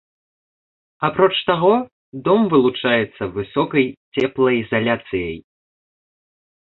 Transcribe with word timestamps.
Апроч 1.09 1.35
таго, 1.49 1.69
дом 2.27 2.41
вылучаецца 2.53 3.23
высокай 3.35 3.85
цеплаізаляцыяй. 4.15 5.37